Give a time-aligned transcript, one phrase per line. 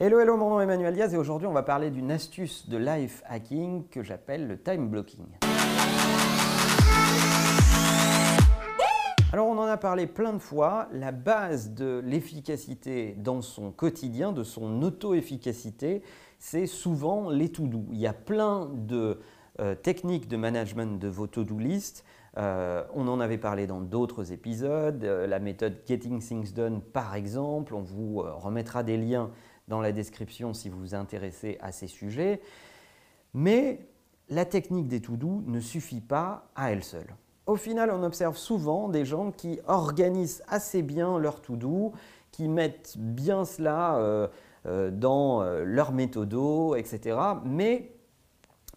[0.00, 2.76] Hello, hello, mon nom est Emmanuel Diaz et aujourd'hui on va parler d'une astuce de
[2.76, 5.26] life hacking que j'appelle le time blocking.
[9.32, 14.30] Alors on en a parlé plein de fois, la base de l'efficacité dans son quotidien,
[14.30, 16.02] de son auto-efficacité,
[16.38, 17.84] c'est souvent les to-do.
[17.90, 19.18] Il y a plein de
[19.58, 22.04] euh, techniques de management de vos to-do list.
[22.36, 27.16] Euh, on en avait parlé dans d'autres épisodes, euh, la méthode Getting Things Done par
[27.16, 29.32] exemple, on vous remettra des liens
[29.68, 32.40] dans la description si vous vous intéressez à ces sujets.
[33.34, 33.80] Mais
[34.28, 37.14] la technique des to-do ne suffit pas à elle seule.
[37.46, 41.92] Au final, on observe souvent des gens qui organisent assez bien leur to-do,
[42.30, 44.28] qui mettent bien cela euh,
[44.66, 47.18] euh, dans euh, leur méthodo, etc.
[47.44, 47.92] Mais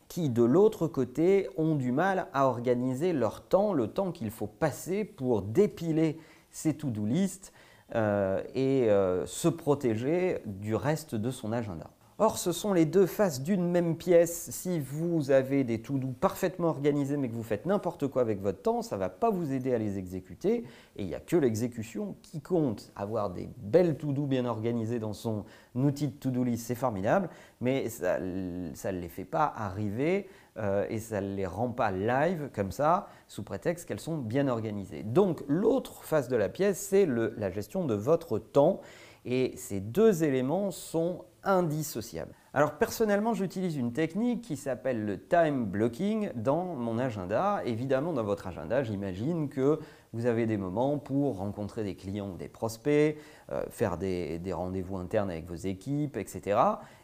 [0.08, 4.48] qui, de l'autre côté, ont du mal à organiser leur temps, le temps qu'il faut
[4.48, 6.18] passer pour dépiler
[6.52, 7.61] ces to-do list euh,
[7.94, 11.90] et euh, se protéger du reste de son agenda.
[12.24, 14.52] Or, ce sont les deux faces d'une même pièce.
[14.52, 18.62] Si vous avez des to-do parfaitement organisés mais que vous faites n'importe quoi avec votre
[18.62, 20.64] temps, ça ne va pas vous aider à les exécuter.
[20.98, 22.92] Et il n'y a que l'exécution qui compte.
[22.96, 27.28] Avoir des belles to-do bien organisées dans son outil de to-do list, c'est formidable,
[27.60, 30.30] mais ça ne les fait pas arriver
[30.60, 34.48] euh, et ça ne les rend pas live comme ça, sous prétexte qu'elles sont bien
[34.48, 35.02] organisées.
[35.02, 38.82] Donc l'autre face de la pièce, c'est la gestion de votre temps,
[39.26, 42.34] et ces deux éléments sont indissociables.
[42.54, 47.62] Alors personnellement, j'utilise une technique qui s'appelle le time blocking dans mon agenda.
[47.66, 49.80] Évidemment, dans votre agenda, j'imagine que
[50.12, 53.18] vous avez des moments pour rencontrer des clients ou des prospects,
[53.52, 56.60] euh, faire des, rendez-vous internes avec vos équipes, etc.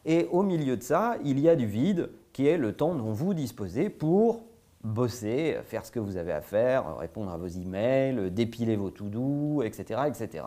[0.05, 3.13] Et au milieu de ça, il y a du vide qui est le temps dont
[3.13, 4.43] vous disposez pour
[4.83, 9.63] bosser, faire ce que vous avez à faire, répondre à vos emails, dépiler vos to-do,
[9.63, 10.43] etc., etc.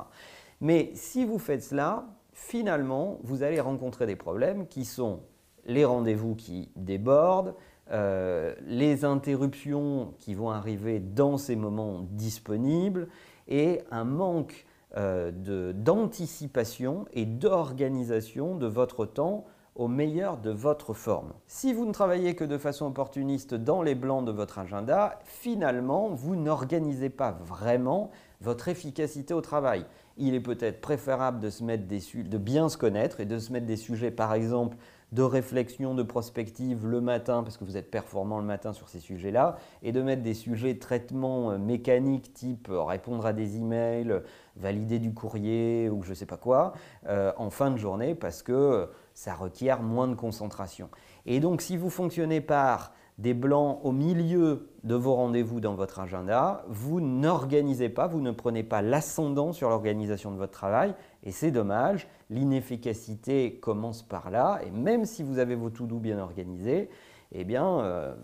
[0.61, 5.21] Mais si vous faites cela, finalement, vous allez rencontrer des problèmes qui sont
[5.67, 7.55] les rendez-vous qui débordent,
[7.93, 13.09] euh, les interruptions qui vont arriver dans ces moments disponibles
[13.49, 14.67] et un manque
[14.97, 19.45] euh, d'anticipation et d'organisation de votre temps
[19.77, 21.33] au meilleur de votre forme.
[21.47, 26.11] Si vous ne travaillez que de façon opportuniste dans les blancs de votre agenda, finalement,
[26.11, 28.11] vous n'organisez pas vraiment
[28.41, 29.87] votre efficacité au travail.
[30.21, 34.35] Il est peut-être préférable de, bien se connaître et de se mettre des sujets, par
[34.35, 34.77] exemple,
[35.13, 39.01] de réflexion, de prospective le matin, parce que vous êtes performant le matin sur ces
[39.01, 43.57] sujets-là, et de mettre des sujets de traitement euh, mécanique type euh, répondre à des
[43.57, 44.21] emails,
[44.57, 46.75] valider du courrier ou je ne sais pas quoi,
[47.09, 50.91] euh, en fin de journée, parce que ça requiert moins de concentration.
[51.27, 56.01] Et donc si vous fonctionnez par des blancs au milieu de vos rendez-vous dans votre
[56.01, 61.31] agenda, vous n'organisez pas, vous ne prenez pas l'ascendant sur l'organisation de votre travail, et
[61.31, 66.89] c'est dommage, l'inefficacité commence par là, et même si vous avez vos to-do bien organisés,
[67.33, 68.15] eh bien, euh,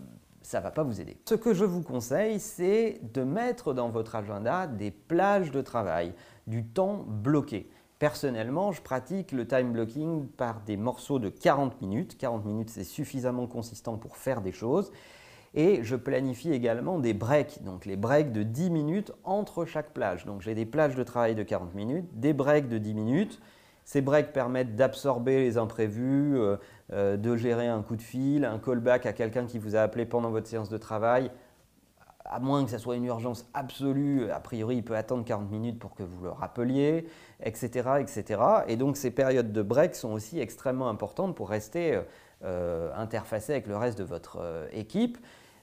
[0.41, 1.17] ça ne va pas vous aider.
[1.29, 6.13] Ce que je vous conseille, c'est de mettre dans votre agenda des plages de travail,
[6.47, 7.69] du temps bloqué.
[7.99, 12.15] Personnellement, je pratique le time blocking par des morceaux de 40 minutes.
[12.17, 14.91] 40 minutes, c'est suffisamment consistant pour faire des choses.
[15.55, 20.25] Et je planifie également des breaks, donc les breaks de 10 minutes entre chaque plage.
[20.25, 23.41] Donc j'ai des plages de travail de 40 minutes, des breaks de 10 minutes.
[23.83, 26.57] Ces breaks permettent d'absorber les imprévus, euh,
[26.91, 30.05] euh, de gérer un coup de fil, un callback à quelqu'un qui vous a appelé
[30.05, 31.31] pendant votre séance de travail,
[32.27, 35.79] à moins que ce soit une urgence absolue, a priori, il peut attendre 40 minutes
[35.79, 37.07] pour que vous le rappeliez,
[37.43, 37.89] etc.
[37.99, 38.41] etc.
[38.67, 41.99] Et donc, ces périodes de break sont aussi extrêmement importantes pour rester
[42.43, 45.17] euh, interfacé avec le reste de votre euh, équipe.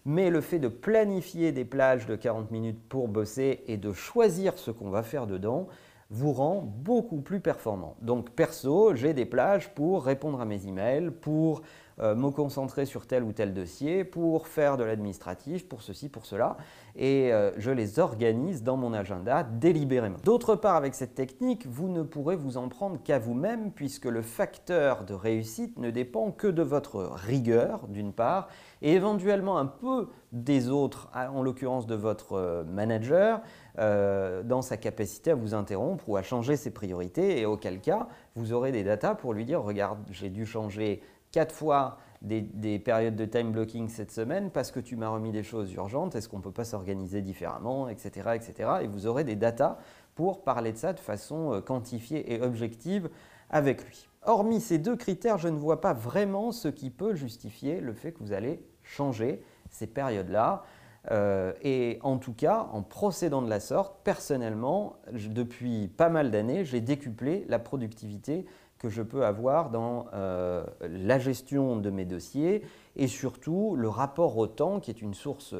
[0.06, 4.58] Mais le fait de planifier des plages de 40 minutes pour bosser et de choisir
[4.58, 5.68] ce qu'on va faire dedans
[6.10, 7.96] vous rend beaucoup plus performant.
[8.02, 11.62] Donc perso, j'ai des plages pour répondre à mes emails, pour
[12.00, 16.26] euh, me concentrer sur tel ou tel dossier pour faire de l'administratif, pour ceci, pour
[16.26, 16.56] cela,
[16.96, 20.16] et euh, je les organise dans mon agenda délibérément.
[20.24, 24.22] D'autre part, avec cette technique, vous ne pourrez vous en prendre qu'à vous-même, puisque le
[24.22, 28.48] facteur de réussite ne dépend que de votre rigueur, d'une part,
[28.82, 33.40] et éventuellement un peu des autres, en l'occurrence de votre euh, manager,
[33.76, 38.06] dans sa capacité à vous interrompre ou à changer ses priorités, et auquel cas,
[38.36, 41.02] vous aurez des datas pour lui dire, regarde, j'ai dû changer
[41.34, 45.42] quatre fois des, périodes de time blocking cette semaine parce que tu m'as remis des
[45.42, 48.70] choses urgentes, est-ce qu'on ne peut pas s'organiser différemment, etc., etc.
[48.82, 49.78] Et vous aurez des datas
[50.14, 53.10] pour parler de ça de façon euh, quantifiée et objective
[53.50, 54.08] avec lui.
[54.22, 58.12] Hormis ces deux critères, je ne vois pas vraiment ce qui peut justifier le fait
[58.12, 60.62] que vous allez changer ces périodes-là.
[61.10, 66.64] Euh, et en tout cas, en procédant de la sorte, personnellement, depuis pas mal d'années,
[66.64, 68.46] j'ai décuplé la productivité
[68.78, 72.62] que je peux avoir dans euh, la gestion de mes dossiers
[72.96, 75.54] et surtout le rapport au temps qui est une source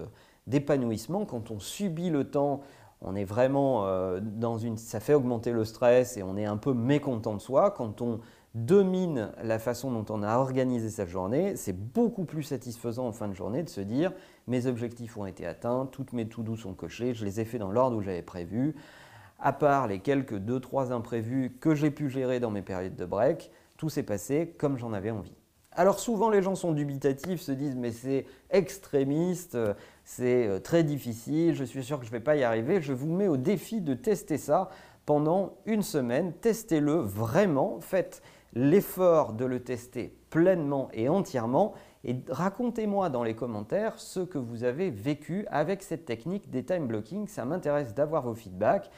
[0.47, 1.25] d'épanouissement.
[1.25, 2.61] Quand on subit le temps,
[3.01, 4.77] on est vraiment euh, dans une...
[4.77, 7.71] ça fait augmenter le stress et on est un peu mécontent de soi.
[7.71, 8.21] Quand on
[8.55, 13.29] domine la façon dont on a organisé sa journée, c'est beaucoup plus satisfaisant en fin
[13.29, 14.13] de journée de se dire
[14.47, 17.73] mes objectifs ont été atteints, toutes mes to-do sont cochées, je les ai fait dans
[17.73, 18.77] l'ordre où j'avais prévu.
[19.39, 23.51] À part les quelques 2-3 imprévus que j'ai pu gérer dans mes périodes de break,
[23.77, 25.37] tout s'est passé comme j'en avais envie.
[25.73, 29.59] Alors souvent les gens sont dubitatifs, se disent mais c'est extrémiste,
[30.05, 32.81] c'est euh, très difficile, je suis sûr que je ne vais pas y arriver.
[32.81, 34.71] Je vous mets au défi de tester ça
[35.05, 36.33] pendant une semaine.
[36.33, 38.23] Testez-le vraiment, faites
[38.55, 44.63] l'effort de le tester pleinement et entièrement et racontez-moi dans les commentaires ce que vous
[44.63, 47.27] avez vécu avec cette technique des time blocking.
[47.27, 48.91] Ça m'intéresse d'avoir vos feedbacks.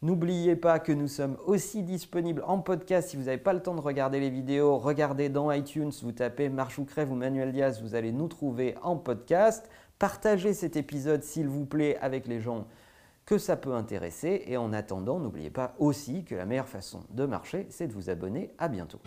[0.00, 3.08] N'oubliez pas que nous sommes aussi disponibles en podcast.
[3.08, 6.48] Si vous n'avez pas le temps de regarder les vidéos, regardez dans iTunes, vous tapez
[6.48, 9.68] Marche ou Crève ou Manuel Diaz, vous allez nous trouver en podcast.
[9.98, 12.68] Partagez cet épisode s'il vous plaît avec les gens
[13.26, 14.44] que ça peut intéresser.
[14.46, 18.08] Et en attendant, n'oubliez pas aussi que la meilleure façon de marcher, c'est de vous
[18.08, 18.52] abonner.
[18.56, 19.00] À bientôt.